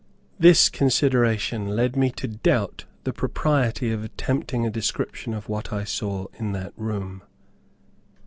This 0.39 0.67
consideration 0.67 1.67
led 1.75 1.95
me 1.95 2.09
to 2.13 2.27
doubt 2.27 2.85
the 3.03 3.13
propriety 3.13 3.91
of 3.91 4.03
attempting 4.03 4.65
a 4.65 4.71
description 4.71 5.31
of 5.31 5.47
what 5.47 5.71
I 5.71 5.83
saw 5.83 6.25
in 6.39 6.53
that 6.53 6.73
room. 6.75 7.21